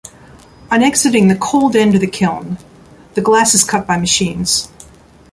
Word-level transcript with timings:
On 0.71 0.81
exiting 0.81 1.27
the 1.27 1.35
"cold 1.35 1.75
end" 1.75 1.93
of 1.93 2.01
the 2.01 2.07
kiln, 2.07 2.57
the 3.13 3.21
glass 3.21 3.53
is 3.53 3.63
cut 3.63 3.85
by 3.85 3.97
machines. 3.97 4.67